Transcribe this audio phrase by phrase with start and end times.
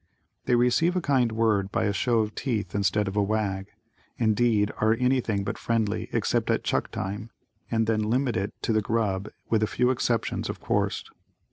[0.45, 3.67] They receive a kind word by a show of teeth instead of a wag
[4.17, 7.29] indeed, are anything but friendly, except at "chuck" time
[7.69, 11.03] and then limit it to the grub with a few exceptions, of course.